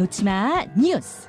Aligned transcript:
놓치마 0.00 0.64
뉴스. 0.78 1.28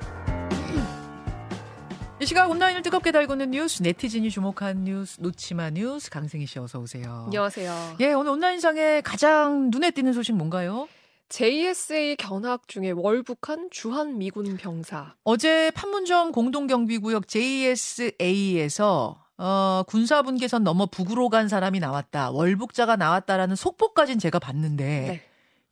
이 2.18 2.24
시각 2.24 2.50
온라인을 2.50 2.80
뜨겁게 2.80 3.12
달구는 3.12 3.50
뉴스, 3.50 3.82
네티즌이 3.82 4.30
주목한 4.30 4.84
뉴스, 4.84 5.20
놓치마 5.20 5.68
뉴스, 5.72 6.08
강승희 6.08 6.46
씨 6.46 6.58
어서 6.58 6.78
오세요. 6.78 7.24
안녕하세요. 7.26 7.96
예, 8.00 8.14
오늘 8.14 8.32
온라인상에 8.32 9.02
가장 9.02 9.68
눈에 9.70 9.90
띄는 9.90 10.14
소식 10.14 10.34
뭔가요? 10.34 10.88
JSA 11.28 12.16
견학 12.16 12.66
중에 12.66 12.92
월북한 12.92 13.68
주한 13.70 14.16
미군 14.16 14.56
병사. 14.56 15.16
어제 15.22 15.70
판문점 15.72 16.32
공동경비구역 16.32 17.28
JSA에서 17.28 19.22
어, 19.36 19.82
군사분계선 19.86 20.64
넘어 20.64 20.86
북으로 20.86 21.28
간 21.28 21.48
사람이 21.48 21.78
나왔다. 21.78 22.30
월북자가 22.30 22.96
나왔다라는 22.96 23.54
속보까지는 23.54 24.18
제가 24.18 24.38
봤는데 24.38 24.84
네. 24.84 25.22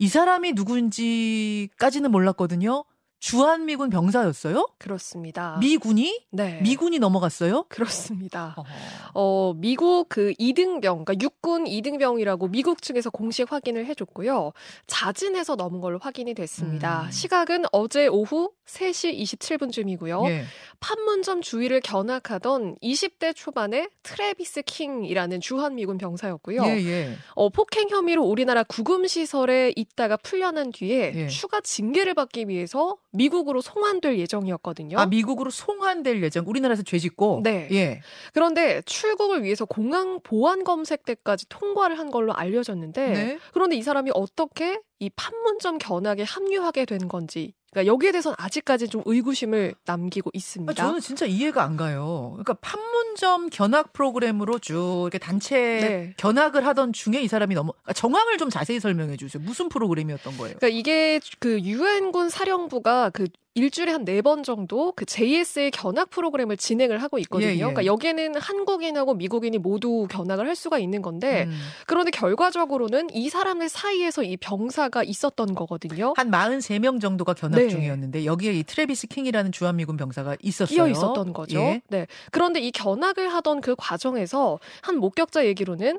이 0.01 0.09
사람이 0.09 0.53
누군지까지는 0.53 2.11
몰랐거든요. 2.11 2.85
주한미군 3.21 3.91
병사였어요? 3.91 4.67
그렇습니다. 4.79 5.59
미군이? 5.61 6.25
네. 6.31 6.59
미군이 6.63 6.99
넘어갔어요? 6.99 7.65
그렇습니다. 7.69 8.55
어허. 8.57 8.67
어, 9.13 9.53
미국 9.57 10.09
그 10.09 10.33
이등병, 10.39 11.05
그러니까 11.05 11.15
육군 11.23 11.67
이등병이라고 11.67 12.49
미국 12.49 12.81
측에서 12.81 13.11
공식 13.11 13.53
확인을 13.53 13.85
해줬고요. 13.87 14.53
자진해서 14.87 15.55
넘은 15.57 15.81
걸로 15.81 15.99
확인이 15.99 16.33
됐습니다. 16.33 17.03
음. 17.03 17.11
시각은 17.11 17.65
어제 17.73 18.07
오후 18.07 18.53
3시 18.67 19.19
27분쯤이고요. 19.21 20.29
예. 20.31 20.45
판문점 20.79 21.43
주위를 21.43 21.81
견학하던 21.81 22.77
20대 22.83 23.35
초반의 23.35 23.91
트래비스 24.03 24.63
킹이라는 24.63 25.41
주한미군 25.41 25.99
병사였고요. 25.99 26.63
예, 26.65 26.71
예. 26.87 27.17
어, 27.35 27.51
폭행 27.51 27.89
혐의로 27.91 28.25
우리나라 28.25 28.63
구금시설에 28.63 29.75
있다가 29.77 30.17
풀려난 30.17 30.73
뒤에 30.73 31.13
예. 31.15 31.29
추가 31.29 31.61
징계를 31.61 32.15
받기 32.15 32.49
위해서 32.49 32.97
미국으로 33.13 33.61
송환될 33.61 34.19
예정이었거든요. 34.19 34.99
아, 34.99 35.07
미국으로 35.07 35.51
송환될 35.51 36.23
예정. 36.23 36.45
우리나라에서 36.47 36.83
죄 36.83 36.99
짓고. 36.99 37.41
네. 37.43 37.69
예. 37.73 38.01
그런데 38.33 38.83
출국을 38.83 39.43
위해서 39.43 39.65
공항 39.65 40.21
보안 40.23 40.65
검색 40.65 41.05
때까지 41.05 41.49
통과를 41.49 41.99
한 41.99 42.11
걸로 42.11 42.33
알려졌는데 42.33 43.09
네. 43.13 43.39
그런데 43.53 43.77
이 43.77 43.83
사람이 43.83 44.11
어떻게 44.15 44.81
이 44.99 45.11
판문점 45.11 45.79
견학에 45.79 46.23
합류하게 46.23 46.85
된 46.85 47.09
건지 47.09 47.55
그러니까 47.71 47.93
여기에 47.93 48.13
대해서는 48.13 48.35
아직까지 48.39 48.89
좀 48.89 49.03
의구심을 49.05 49.75
남기고 49.85 50.29
아, 50.29 50.31
있습니다. 50.35 50.75
저는 50.75 51.01
진짜 51.01 51.25
이해가 51.25 51.63
안 51.63 51.77
가요. 51.77 52.31
그러니까 52.33 52.55
판문점 52.55 53.49
견학 53.51 53.93
프로그램으로 53.93 54.59
쭉 54.59 55.03
이렇게 55.05 55.19
단체 55.19 55.57
네. 55.57 56.15
견학을 56.17 56.67
하던 56.67 56.93
중에 56.93 57.21
이 57.23 57.29
사람이 57.29 57.55
넘어 57.55 57.73
아, 57.85 57.93
정황을 57.93 58.39
좀 58.39 58.51
자세히 58.51 58.81
설명해 58.81 59.17
주세요. 59.17 59.43
무슨 59.43 59.69
프로그램이었던 59.69 60.37
거예요? 60.37 60.57
그러니까 60.59 60.69
이게 60.69 61.21
그 61.39 61.61
유엔군 61.61 62.29
사령부가 62.29 63.11
그 63.11 63.27
일주일에 63.61 63.93
한 63.93 64.05
네 64.05 64.21
번 64.23 64.43
정도 64.43 64.93
그 64.97 65.05
JSA 65.05 65.71
견학 65.71 66.11
프로그램을 66.11 66.57
진행을 66.57 67.03
하고 67.03 67.19
있거든요. 67.21 67.49
예, 67.51 67.55
예. 67.55 67.59
그러니까 67.59 67.85
여기에는 67.85 68.37
한국인하고 68.37 69.15
미국인이 69.15 69.59
모두 69.59 70.07
견학을 70.11 70.47
할 70.47 70.57
수가 70.57 70.79
있는 70.79 71.03
건데 71.03 71.45
음. 71.49 71.59
그런데 71.87 72.11
결과적으로는 72.11 73.09
이 73.13 73.29
사람들 73.29 73.69
사이에서 73.69 74.23
이 74.23 74.37
병사가 74.37 75.05
있었던 75.05 75.55
거거든요. 75.55 76.15
한 76.17 76.31
43명 76.31 77.01
정도가 77.01 77.35
견학 77.35 77.57
네. 77.61 77.69
중이었는데 77.69 78.25
여기에 78.25 78.53
이 78.55 78.63
트래비스 78.65 79.07
킹이라는 79.09 79.53
주한미군 79.53 79.97
병사가 79.97 80.37
있었어요. 80.43 80.75
끼어 80.75 80.89
있었던 80.89 81.33
거죠. 81.33 81.59
예. 81.61 81.83
네. 81.89 82.07
그런데 82.31 82.61
이 82.61 82.71
견학을 82.71 83.33
하던 83.35 83.61
그 83.61 83.75
과정에서 83.77 84.59
한 84.83 84.97
목격자 84.97 85.47
얘기로는 85.47 85.99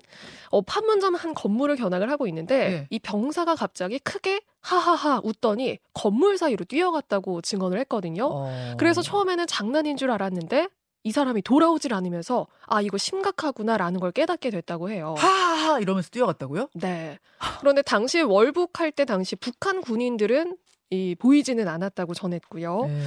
어, 0.49 0.61
판문점 0.61 1.15
한 1.15 1.33
건물을 1.33 1.75
견학을 1.75 2.09
하고 2.09 2.27
있는데 2.27 2.55
예. 2.55 2.87
이 2.89 2.99
병사가 2.99 3.55
갑자기 3.55 3.99
크게 3.99 4.41
하하하 4.61 5.21
웃더니 5.23 5.79
건물 5.93 6.37
사이로 6.37 6.65
뛰어갔다고 6.65 7.41
증언을 7.41 7.79
했거든요. 7.79 8.29
어. 8.31 8.75
그래서 8.77 9.01
처음에는 9.01 9.47
장난인 9.47 9.97
줄 9.97 10.11
알았는데 10.11 10.67
이 11.03 11.11
사람이 11.11 11.41
돌아오질 11.41 11.93
않으면서 11.93 12.47
아 12.67 12.81
이거 12.81 12.97
심각하구나라는 12.97 13.99
걸 13.99 14.11
깨닫게 14.11 14.51
됐다고 14.51 14.91
해요. 14.91 15.15
하하 15.17 15.79
이러면서 15.79 16.09
뛰어갔다고요? 16.09 16.69
네. 16.75 17.17
그런데 17.59 17.81
당시 17.81 18.21
월북할 18.21 18.91
때 18.91 19.05
당시 19.05 19.35
북한 19.35 19.81
군인들은 19.81 20.57
이 20.91 21.15
보이지는 21.15 21.69
않았다고 21.69 22.13
전했고요. 22.13 22.85
네. 22.85 23.01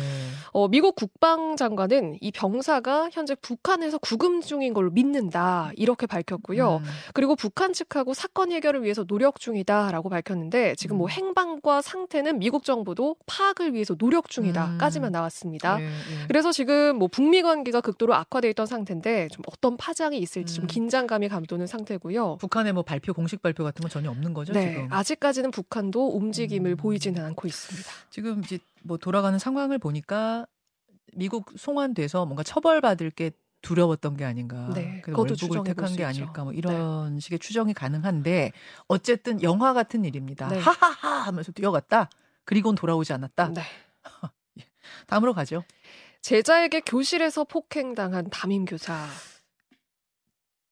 어, 0.53 0.69
미국 0.69 0.97
국방장관은 0.97 2.17
이 2.23 2.33
병사가 2.33 3.11
현재 3.13 3.35
북한에서 3.35 3.99
구금 3.99 4.41
중인 4.41 4.73
걸로 4.73 4.91
믿는다 4.91 5.71
이렇게 5.77 6.07
밝혔고요. 6.07 6.81
음. 6.83 6.85
그리고 7.13 7.37
북한 7.37 7.75
측하고 7.75 8.15
사건 8.15 8.53
해결을 8.53 8.85
위해서 8.85 9.05
노력 9.05 9.39
중이다라고 9.39 10.09
밝혔는데 10.09 10.77
지금 10.77 10.97
뭐 10.97 11.09
음. 11.09 11.11
행방과 11.11 11.83
상태는 11.83 12.39
미국 12.39 12.65
정부도 12.65 13.17
파악을 13.27 13.75
위해서 13.75 13.95
노력 13.95 14.31
중이다까지만 14.31 15.11
음. 15.11 15.13
나왔습니다. 15.13 15.79
예, 15.79 15.85
예. 15.85 15.91
그래서 16.27 16.53
지금 16.53 16.97
뭐 16.97 17.09
북미 17.09 17.43
관계가 17.43 17.83
극도로 17.83 18.15
악화돼 18.15 18.49
있던 18.51 18.65
상태인데 18.65 19.29
좀 19.29 19.43
어떤 19.53 19.77
파장이 19.77 20.17
있을지 20.17 20.55
좀 20.55 20.65
음. 20.65 20.67
긴장감이 20.69 21.29
감도는 21.29 21.67
상태고요. 21.67 22.39
북한의 22.41 22.73
뭐 22.73 22.83
발표 22.83 23.13
공식 23.13 23.43
발표 23.43 23.63
같은 23.63 23.83
건 23.83 23.91
전혀 23.91 24.11
없는 24.11 24.33
거죠 24.33 24.55
네, 24.55 24.73
지금. 24.73 24.89
아직까지는 24.91 25.51
북한도 25.51 26.17
움직임을 26.17 26.71
음. 26.71 26.77
보이지는 26.79 27.23
않고 27.23 27.47
있습니다. 27.47 27.74
지금 28.11 28.43
이제 28.45 28.59
뭐 28.83 28.97
돌아가는 28.97 29.39
상황을 29.39 29.79
보니까 29.79 30.47
미국 31.15 31.53
송환돼서 31.57 32.27
뭔가 32.27 32.43
처벌받을 32.43 33.11
게 33.11 33.31
두려웠던 33.63 34.17
게 34.17 34.25
아닌가. 34.25 34.71
네, 34.75 35.01
그래서 35.03 35.23
그것도 35.23 35.47
월북을 35.47 35.65
택한 35.65 35.89
수 35.89 35.97
게. 35.97 36.05
아닐까 36.05 36.45
뭐 36.45 36.53
이런 36.53 37.19
식의 37.19 37.39
추정이 37.39 37.73
가능한데 37.73 38.53
어쨌든 38.89 39.43
영화 39.43 39.73
같은 39.73 40.05
일입니다. 40.05 40.49
네. 40.49 40.59
하하하 40.59 41.23
하면서 41.27 41.51
뛰어갔다. 41.51 42.11
그리고는 42.45 42.77
돌아오지 42.77 43.13
않았다. 43.15 43.55
네. 43.55 43.63
다음으로 45.07 45.33
가죠. 45.33 45.65
제자에게 46.21 46.81
교실에서 46.81 47.45
폭행당한 47.45 48.29
담임 48.31 48.65
교사. 48.65 49.07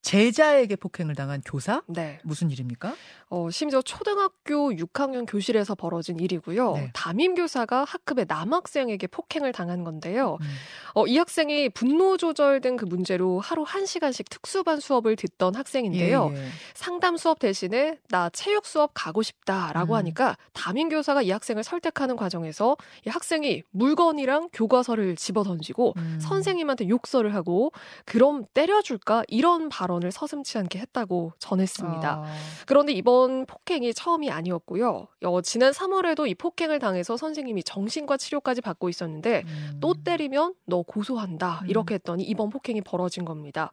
제자에게 0.02 0.76
폭행을 0.76 1.14
당한 1.14 1.40
교사? 1.44 1.82
네. 1.86 2.18
무슨 2.22 2.50
일입니까? 2.50 2.94
어, 3.30 3.50
심지어 3.50 3.80
초등학교 3.80 4.70
6학년 4.72 5.24
교실에서 5.26 5.74
벌어진 5.74 6.18
일이고요. 6.18 6.72
네. 6.74 6.90
담임 6.92 7.34
교사가 7.34 7.84
학급의 7.84 8.26
남학생에게 8.28 9.06
폭행을 9.06 9.52
당한 9.52 9.84
건데요. 9.84 10.36
음. 10.40 10.46
어, 10.94 11.06
이 11.06 11.16
학생이 11.16 11.70
분노 11.70 12.16
조절 12.16 12.60
등 12.60 12.72
그 12.82 12.84
문제로 12.84 13.38
하루 13.38 13.64
1시간씩 13.64 14.28
특수반 14.28 14.80
수업을 14.80 15.14
듣던 15.14 15.54
학생인데요. 15.54 16.32
예, 16.34 16.36
예. 16.36 16.48
상담 16.74 17.16
수업 17.16 17.38
대신에 17.38 17.98
나 18.08 18.28
체육 18.30 18.66
수업 18.66 18.90
가고 18.94 19.22
싶다라고 19.22 19.94
음. 19.94 19.98
하니까 19.98 20.36
담임 20.52 20.88
교사가 20.88 21.22
이 21.22 21.30
학생을 21.30 21.62
설득하는 21.62 22.16
과정에서 22.16 22.76
이 23.06 23.10
학생이 23.10 23.62
물건이랑 23.70 24.48
교과서를 24.52 25.14
집어 25.16 25.44
던지고 25.44 25.94
음. 25.96 26.18
선생님한테 26.20 26.88
욕설을 26.88 27.34
하고 27.34 27.70
그럼 28.04 28.44
때려줄까 28.54 29.22
이런 29.28 29.68
발언 29.68 29.91
을 30.02 30.12
서슴치 30.12 30.58
않게 30.58 30.78
했다고 30.78 31.32
전했습니다. 31.38 32.10
아, 32.10 32.24
그런데 32.66 32.92
이번 32.92 33.46
폭행이 33.46 33.92
처음이 33.94 34.30
아니었고요. 34.30 35.06
어, 35.24 35.40
지난 35.42 35.72
3월에도 35.72 36.28
이 36.28 36.34
폭행을 36.34 36.78
당해서 36.78 37.16
선생님이 37.16 37.62
정신과 37.64 38.16
치료까지 38.16 38.60
받고 38.60 38.88
있었는데 38.88 39.42
음. 39.46 39.78
또 39.80 39.94
때리면 39.94 40.54
너 40.64 40.82
고소한다 40.82 41.60
음. 41.62 41.70
이렇게 41.70 41.94
했더니 41.94 42.24
이번 42.24 42.50
폭행이 42.50 42.80
벌어진 42.80 43.24
겁니다. 43.24 43.70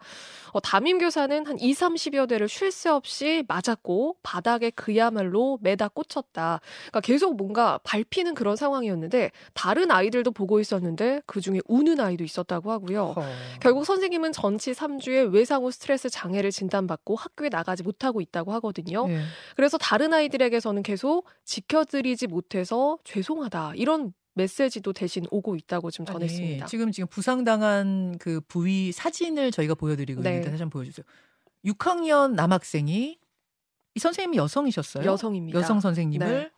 어, 0.52 0.59
담임 0.59 0.97
교사는 0.97 1.46
한 1.46 1.59
2, 1.59 1.74
30여 1.74 2.28
대를 2.28 2.47
쉴 2.47 2.69
새 2.72 2.90
없이 2.90 3.44
맞았고 3.47 4.18
바닥에 4.24 4.69
그야말로 4.69 5.57
매다 5.62 5.88
꽂혔다. 5.88 6.62
그러니까 6.90 7.00
계속 7.01 7.36
뭔가 7.36 7.80
밟히는 7.84 8.36
그런 8.36 8.56
상황이었는데 8.56 9.31
다른 9.53 9.91
아이들도 9.91 10.31
보고 10.31 10.59
있었는데 10.59 11.22
그 11.25 11.41
중에 11.41 11.59
우는 11.68 12.00
아이도 12.00 12.24
있었다고 12.24 12.72
하고요. 12.72 13.13
허. 13.16 13.24
결국 13.59 13.86
선생님은 13.86 14.31
전치 14.34 14.72
3주에 14.72 15.34
외상후 15.34 15.71
스트레스 15.71 16.08
장애를 16.09 16.51
진단받고 16.51 17.15
학교에 17.15 17.50
나가지 17.50 17.83
못하고 17.83 18.21
있다고 18.21 18.51
하거든요. 18.53 19.06
예. 19.09 19.21
그래서 19.56 19.77
다른 19.77 20.13
아이들에게서는 20.13 20.83
계속 20.83 21.25
지켜드리지 21.45 22.27
못해서 22.27 22.97
죄송하다 23.03 23.73
이런 23.75 24.13
메시지도 24.33 24.94
대신 24.94 25.25
오고 25.31 25.56
있다고 25.56 25.91
지금 25.91 26.06
전했습니다. 26.06 26.63
아니, 26.63 26.69
지금 26.69 26.91
지금 26.91 27.07
부상당한 27.07 28.17
그 28.19 28.41
부위 28.47 28.91
사진을 28.91 29.51
저희가 29.51 29.75
보여드리고 29.75 30.21
네. 30.21 30.29
있는데 30.29 30.51
다시 30.51 30.63
한번 30.63 30.81
보여주세요. 30.81 31.03
6학년 31.65 32.33
남학생이 32.33 33.17
이 33.95 34.00
선생님이 34.00 34.38
여성이셨어요? 34.38 35.03
여성입니다. 35.03 35.59
여성 35.59 35.79
선생님을 35.79 36.51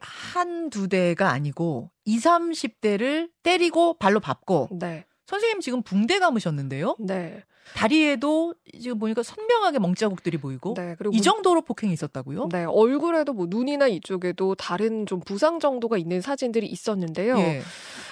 한두 0.00 0.88
대가 0.88 1.30
아니고 1.30 1.90
20, 2.04 2.24
30대를 2.24 3.30
때리고 3.42 3.94
발로 3.94 4.20
밟고 4.20 4.68
네, 4.78 5.04
선생님 5.26 5.60
지금 5.60 5.82
붕대 5.82 6.20
감으셨는데요? 6.20 6.96
네. 7.00 7.42
다리에도 7.74 8.54
지금 8.80 8.98
보니까 8.98 9.22
선명하게 9.22 9.78
멍자국들이 9.78 10.38
보이고 10.38 10.74
네, 10.76 10.94
그리고 10.98 11.14
이 11.14 11.20
정도로 11.20 11.62
폭행이 11.62 11.92
있었다고요? 11.92 12.48
네, 12.50 12.64
얼굴에도 12.64 13.32
뭐 13.32 13.46
눈이나 13.48 13.86
이쪽에도 13.86 14.54
다른 14.54 15.06
좀 15.06 15.20
부상 15.20 15.60
정도가 15.60 15.96
있는 15.98 16.20
사진들이 16.20 16.66
있었는데요. 16.66 17.38
예. 17.38 17.62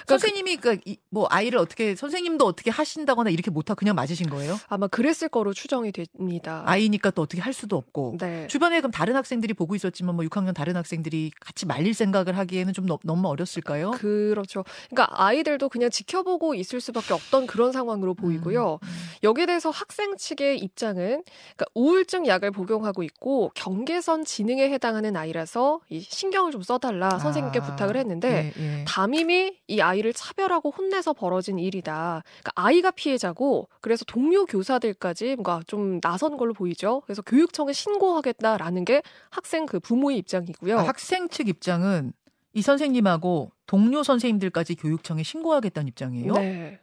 그러니까 0.05 0.27
선생님이 0.27 0.57
그뭐 0.57 0.75
그러니까 1.11 1.35
아이를 1.35 1.59
어떻게 1.59 1.93
선생님도 1.95 2.45
어떻게 2.45 2.71
하신다거나 2.71 3.29
이렇게 3.29 3.51
못하 3.51 3.75
그냥 3.75 3.95
맞으신 3.95 4.29
거예요? 4.29 4.57
아마 4.67 4.87
그랬을 4.87 5.29
거로 5.29 5.53
추정이 5.53 5.91
됩니다. 5.91 6.63
아이니까 6.65 7.11
또 7.11 7.21
어떻게 7.21 7.41
할 7.41 7.53
수도 7.53 7.75
없고 7.75 8.17
네. 8.19 8.47
주변에 8.47 8.79
그럼 8.79 8.91
다른 8.91 9.15
학생들이 9.15 9.53
보고 9.53 9.75
있었지만 9.75 10.15
뭐 10.15 10.25
6학년 10.25 10.55
다른 10.55 10.75
학생들이 10.75 11.31
같이 11.39 11.65
말릴 11.65 11.93
생각을 11.93 12.37
하기에는 12.37 12.73
좀 12.73 12.85
너 12.89 12.97
무 13.15 13.27
어렸을까요? 13.27 13.91
그렇죠. 13.91 14.63
그러니까 14.89 15.23
아이들도 15.23 15.69
그냥 15.69 15.89
지켜보고 15.89 16.55
있을 16.55 16.81
수밖에 16.81 17.13
없던 17.13 17.45
그런 17.45 17.71
상황으로 17.71 18.13
보이고요. 18.15 18.79
음, 18.81 18.87
음. 18.87 18.89
여기에 19.23 19.45
대해서 19.49 19.71
학생 19.71 20.15
측의 20.15 20.59
입장은 20.59 21.23
그러니까 21.23 21.65
우울증 21.73 22.27
약을 22.27 22.51
복용하고 22.51 23.01
있고 23.03 23.51
경계선 23.55 24.23
지능에 24.23 24.69
해당하는 24.69 25.15
아이라서 25.15 25.81
이 25.89 25.99
신경을 25.99 26.51
좀 26.51 26.61
써달라 26.61 27.17
선생님께 27.17 27.59
아, 27.59 27.63
부탁을 27.63 27.97
했는데 27.97 28.53
예, 28.55 28.61
예. 28.61 28.85
담임이 28.87 29.57
이 29.67 29.81
아이를 29.81 30.13
차별하고 30.13 30.69
혼내서 30.69 31.13
벌어진 31.13 31.57
일이다. 31.57 32.23
그러니까 32.41 32.51
아이가 32.53 32.91
피해자고 32.91 33.67
그래서 33.81 34.05
동료 34.05 34.45
교사들까지 34.45 35.35
뭔가 35.35 35.61
좀 35.65 35.99
나선 35.99 36.37
걸로 36.37 36.53
보이죠. 36.53 37.01
그래서 37.05 37.23
교육청에 37.23 37.73
신고하겠다라는 37.73 38.85
게 38.85 39.01
학생 39.31 39.65
그 39.65 39.79
부모의 39.79 40.19
입장이고요. 40.19 40.77
아, 40.77 40.87
학생 40.87 41.27
측 41.27 41.47
입장은 41.47 42.13
이 42.53 42.61
선생님하고 42.61 43.51
동료 43.65 44.03
선생님들까지 44.03 44.75
교육청에 44.75 45.23
신고하겠다는 45.23 45.87
입장이에요? 45.87 46.33
네. 46.33 46.79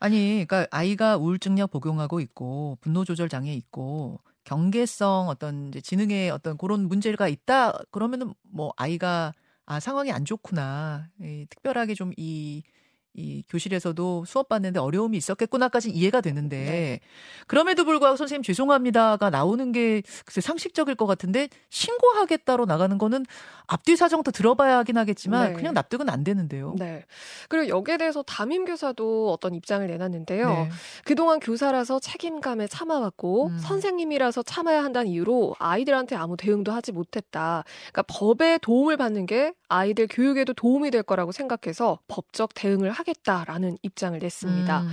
아니, 0.00 0.44
그러니까 0.46 0.66
아이가 0.70 1.16
우울증약 1.18 1.70
복용하고 1.70 2.20
있고 2.20 2.78
분노 2.80 3.04
조절 3.04 3.28
장애 3.28 3.52
있고 3.54 4.20
경계성 4.44 5.28
어떤 5.28 5.68
이제 5.68 5.80
지능에 5.80 6.30
어떤 6.30 6.56
그런 6.58 6.88
문제가 6.88 7.28
있다 7.28 7.78
그러면은 7.90 8.32
뭐 8.42 8.72
아이가 8.76 9.32
아 9.66 9.78
상황이 9.80 10.10
안 10.12 10.24
좋구나. 10.24 11.08
이, 11.20 11.46
특별하게 11.50 11.94
좀 11.94 12.12
이 12.16 12.62
이 13.14 13.42
교실에서도 13.48 14.24
수업 14.24 14.48
받는데 14.48 14.78
어려움이 14.78 15.16
있었겠구나까지 15.16 15.90
이해가 15.90 16.20
되는데 16.20 16.56
네. 16.56 17.00
그럼에도 17.48 17.84
불구하고 17.84 18.16
선생님 18.16 18.42
죄송합니다가 18.44 19.30
나오는 19.30 19.72
게 19.72 20.02
글쎄 20.24 20.40
상식적일 20.40 20.94
것 20.94 21.06
같은데 21.06 21.48
신고하겠다로 21.70 22.66
나가는 22.66 22.96
거는 22.98 23.26
앞뒤 23.66 23.96
사정 23.96 24.22
도 24.22 24.30
들어봐야 24.30 24.78
하긴 24.78 24.96
하겠지만 24.96 25.50
네. 25.50 25.52
그냥 25.54 25.74
납득은 25.74 26.08
안 26.08 26.22
되는데요. 26.22 26.74
네. 26.78 27.04
그리고 27.48 27.68
여기에 27.68 27.96
대해서 27.96 28.22
담임 28.22 28.64
교사도 28.64 29.32
어떤 29.32 29.54
입장을 29.54 29.86
내놨는데요. 29.86 30.48
네. 30.48 30.70
그동안 31.04 31.40
교사라서 31.40 31.98
책임감에 32.00 32.66
참아왔고 32.66 33.48
음. 33.48 33.58
선생님이라서 33.58 34.42
참아야 34.42 34.84
한다는 34.84 35.10
이유로 35.10 35.56
아이들한테 35.58 36.16
아무 36.16 36.36
대응도 36.36 36.72
하지 36.72 36.92
못했다. 36.92 37.64
그러니까 37.92 38.02
법의 38.02 38.60
도움을 38.60 38.96
받는 38.96 39.26
게 39.26 39.52
아이들 39.68 40.06
교육에도 40.08 40.52
도움이 40.52 40.90
될 40.90 41.02
거라고 41.02 41.32
생각해서 41.32 41.98
법적 42.08 42.54
대응을 42.54 42.90
하겠다라는 43.00 43.78
입장을 43.82 44.18
냈습니다. 44.18 44.80
음. 44.80 44.88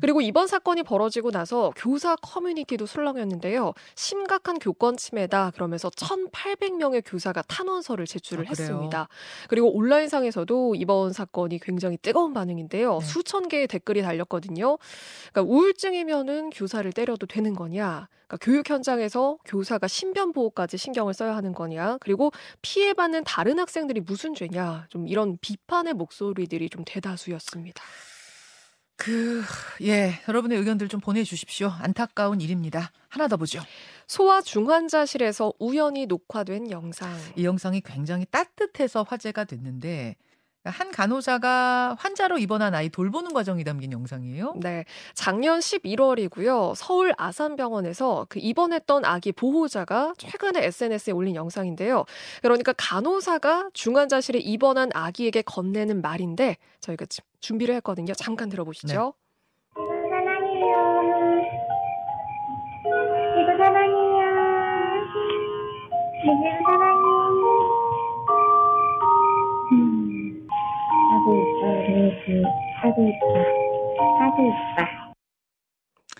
그리고 0.00 0.20
이번 0.20 0.46
사건이 0.46 0.82
벌어지고 0.82 1.30
나서 1.30 1.72
교사 1.76 2.16
커뮤니티도 2.16 2.86
술렁였는데요. 2.86 3.72
심각한 3.94 4.58
교권 4.58 4.96
침해다 4.96 5.50
그러면서 5.52 5.88
1,800명의 5.90 7.02
교사가 7.04 7.42
탄원서를 7.42 8.06
제출을 8.06 8.46
아, 8.46 8.48
했습니다. 8.48 9.08
그리고 9.48 9.74
온라인상에서도 9.74 10.74
이번 10.76 11.12
사건이 11.12 11.58
굉장히 11.60 11.96
뜨거운 11.96 12.32
반응인데요. 12.32 12.98
네. 12.98 13.06
수천 13.06 13.48
개의 13.48 13.66
댓글이 13.66 14.02
달렸거든요. 14.02 14.78
그러니까 15.32 15.52
우울증이면은 15.52 16.50
교사를 16.50 16.90
때려도 16.92 17.26
되는 17.26 17.54
거냐? 17.54 18.08
그러니까 18.32 18.36
교육 18.40 18.70
현장에서 18.70 19.36
교사가 19.44 19.86
신변 19.88 20.32
보호까지 20.32 20.78
신경을 20.78 21.12
써야 21.12 21.36
하는 21.36 21.52
거냐? 21.52 21.98
그리고 22.00 22.32
피해받는 22.62 23.24
다른 23.24 23.58
학생들이 23.58 24.00
무슨 24.00 24.34
죄냐? 24.34 24.86
좀 24.88 25.06
이런 25.06 25.36
비판의 25.40 25.94
목소리들이 25.94 26.70
좀 26.70 26.82
대다수였습니다. 26.86 27.51
그, 28.96 29.42
예, 29.82 30.20
여러분의 30.28 30.58
의견들 30.58 30.88
좀 30.88 31.00
보내주십시오. 31.00 31.68
안타까운 31.68 32.40
일입니다. 32.40 32.92
하나 33.08 33.26
더 33.26 33.36
보죠. 33.36 33.60
소아 34.06 34.42
중환자실에서 34.42 35.54
우연히 35.58 36.06
녹화된 36.06 36.70
영상. 36.70 37.12
이 37.36 37.44
영상이 37.44 37.80
굉장히 37.80 38.26
따뜻해서 38.30 39.02
화제가 39.02 39.44
됐는데, 39.44 40.14
한 40.64 40.92
간호사가 40.92 41.96
환자로 41.98 42.38
입원한 42.38 42.74
아이 42.74 42.88
돌보는 42.88 43.32
과정이 43.32 43.64
담긴 43.64 43.92
영상이에요? 43.92 44.54
네. 44.56 44.84
작년 45.14 45.58
11월이고요. 45.58 46.74
서울 46.76 47.12
아산병원에서 47.18 48.26
그 48.28 48.38
입원했던 48.38 49.04
아기 49.04 49.32
보호자가 49.32 50.14
최근에 50.18 50.64
SNS에 50.64 51.12
올린 51.12 51.34
영상인데요. 51.34 52.04
그러니까 52.42 52.72
간호사가 52.76 53.70
중환자실에 53.72 54.38
입원한 54.38 54.90
아기에게 54.94 55.42
건네는 55.42 56.00
말인데 56.00 56.56
저희가 56.80 57.06
준비를 57.40 57.74
했거든요. 57.76 58.12
잠깐 58.14 58.48
들어보시죠. 58.48 59.14
네. 59.74 59.80
사랑해요. 60.10 61.42
이거 63.42 63.56
사랑해요. 63.58 64.22
이거 66.24 66.34
사랑해요. 66.34 66.61
하고 71.82 72.06
있어. 72.08 72.48
하고 72.82 73.08
있다. 73.08 74.24
하고 74.24 74.42
있다. 74.48 75.12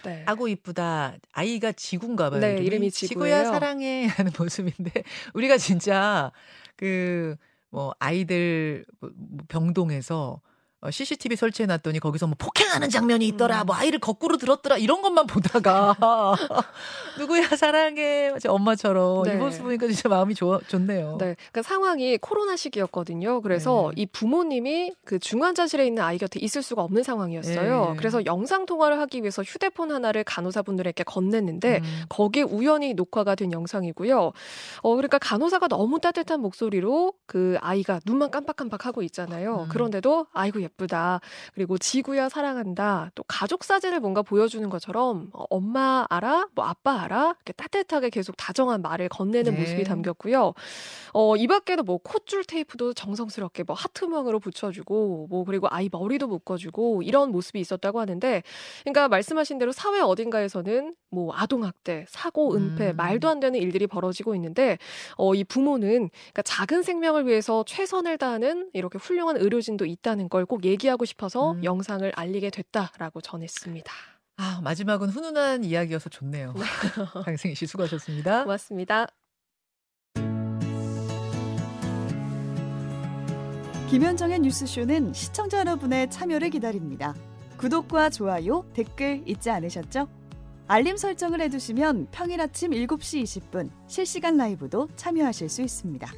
네. 0.05 0.23
아고 0.27 0.49
이쁘다. 0.49 1.15
아이가 1.33 1.73
지구인가 1.73 2.31
봐요. 2.31 2.41
네, 2.41 2.57
이름이, 2.59 2.91
지구예요. 2.91 3.37
지구야 3.37 3.53
사랑해 3.53 4.07
하는 4.19 4.33
모습인데 4.39 5.05
우리가 5.35 5.57
진짜 5.59 6.33
그 6.77 7.37
뭐 7.73 7.95
아이들 7.99 8.85
뭐 9.01 9.11
병동에서 9.49 10.41
어, 10.45 10.52
CCTV 10.91 11.37
설치해 11.37 11.67
놨더니 11.67 12.01
거기서 12.01 12.27
뭐 12.27 12.35
폭행하는 12.39 12.91
장면이 12.91 13.27
있더라. 13.29 13.63
음. 13.63 13.67
뭐 13.67 13.77
아이를 13.77 13.99
거꾸로 14.01 14.37
들었더라. 14.37 14.79
이런 14.79 15.01
것만 15.03 15.27
보다가 15.27 15.97
누구야 17.19 17.49
사랑해. 17.57 18.33
엄마처럼 18.47 19.23
네. 19.23 19.35
이 19.35 19.37
모습 19.37 19.63
보니까 19.63 19.87
진짜 19.87 20.09
마음이 20.09 20.35
좋, 20.35 20.61
좋네요. 20.67 21.19
네. 21.19 21.37
그러니까 21.37 21.63
상황이 21.63 22.19
코로나 22.19 22.57
시기였거든요. 22.57 23.43
그래서 23.43 23.93
네. 23.95 24.03
이 24.03 24.07
부모님이 24.07 24.93
그 25.05 25.19
중환자실에 25.19 25.87
있는 25.87 26.03
아이 26.03 26.19
곁에 26.19 26.41
있을 26.41 26.63
수가 26.63 26.83
없는 26.83 27.03
상황이었어요. 27.05 27.91
네. 27.91 27.97
그래서 27.97 28.25
영상 28.25 28.67
통화를 28.67 28.99
하기 29.01 29.21
위해서 29.21 29.43
휴대폰 29.43 29.93
하나를 29.93 30.25
간호사분들에게 30.25 31.05
건넸는데 31.05 31.83
음. 31.83 32.03
거기에 32.09 32.43
우연히 32.43 32.95
녹화가 32.95 33.35
된 33.37 33.53
영상이고요. 33.53 34.33
어 34.83 34.97
그러니까 34.97 35.19
간호사가 35.19 35.69
너무 35.69 36.01
따뜻한 36.01 36.41
목소리로 36.41 37.13
그 37.27 37.57
아이가 37.61 38.01
눈만 38.05 38.31
깜빡깜빡 38.31 38.87
하고 38.87 39.03
있잖아요. 39.03 39.63
음. 39.65 39.69
그런데도 39.69 40.27
아이고 40.33 40.61
예 40.63 40.69
쁘다. 40.77 41.21
그리고 41.55 41.79
지구야 41.79 42.29
사랑한다. 42.29 43.11
또 43.15 43.25
가족 43.25 43.65
사진을 43.65 44.01
뭔가 44.01 44.23
보여주는 44.23 44.69
것처럼 44.71 45.31
어, 45.33 45.45
엄마 45.51 46.07
알아? 46.11 46.49
뭐 46.55 46.65
아빠 46.67 47.01
알아? 47.03 47.35
이렇게 47.37 47.53
따뜻하게 47.55 48.11
계속 48.11 48.37
다정한 48.37 48.83
말을 48.83 49.09
건네는 49.09 49.55
네. 49.55 49.61
모습이 49.61 49.85
담겼고요. 49.85 50.55
어, 51.15 51.37
이 51.37 51.47
밖에도 51.47 51.83
뭐 51.83 51.99
콧줄 51.99 52.45
테이프도 52.45 52.95
정성스럽게 52.95 53.65
뭐 53.65 53.75
하트 53.75 54.05
모양으로 54.05 54.39
붙여주고 54.41 55.27
뭐 55.31 55.45
그리고 55.45 55.67
아이 55.71 55.89
머리도 55.91 56.27
묶어주고 56.29 57.03
이런 57.03 57.31
모습이 57.33 57.59
있었다고 57.61 58.01
하는데 58.01 58.43
그러니까 58.85 59.09
말씀하신 59.09 59.59
대로 59.59 59.73
사회 59.73 60.01
어딘가에서는 60.01 60.95
뭐 61.11 61.35
아동학대, 61.35 62.07
사고, 62.09 62.55
은폐, 62.55 62.91
음. 62.91 62.97
말도 62.97 63.29
안 63.29 63.41
되는 63.41 63.59
일들이 63.61 63.87
벌어지고 63.87 64.35
있는데 64.35 64.79
어, 65.17 65.35
이 65.35 65.45
부모는 65.45 66.09
그러니까 66.11 66.43
작은 66.43 66.83
생명을 66.83 67.27
위해서 67.27 67.65
최선을 67.67 68.17
다하는 68.19 68.71
이렇게 68.73 68.99
훌륭한 68.99 69.37
의료진도 69.37 69.87
있다는 69.87 70.29
걸 70.29 70.43
꼭 70.47 70.62
얘기하고 70.65 71.05
싶어서 71.05 71.53
음. 71.53 71.65
영상을 71.65 72.11
알리게 72.15 72.51
됐다라고 72.51 73.21
전했습니다. 73.21 73.93
아, 74.37 74.61
마지막은 74.63 75.11
훈훈한 75.11 75.65
이야기여서 75.65 76.09
좋네요. 76.09 76.55
장승희 77.25 77.55
씨 77.57 77.67
수고하셨습니다. 77.67 78.45
고맙습니다. 78.45 79.07
김현정의 83.91 84.41
뉴스쇼는 84.41 85.13
시청자 85.13 85.59
여러분의 85.59 86.11
참여를 86.11 86.49
기다립니다. 86.49 87.15
구독과 87.59 88.09
좋아요, 88.09 88.65
댓글 88.73 89.23
잊지 89.27 89.51
않으셨죠? 89.51 90.09
알림 90.67 90.97
설정을 90.97 91.43
해두시면 91.43 92.09
평일 92.11 92.41
아침 92.41 92.71
7시 92.71 93.23
20분 93.23 93.71
실시간 93.87 94.39
라이브도 94.39 94.89
참여하실 94.97 95.51
수 95.51 95.61
있습니다. 95.61 96.11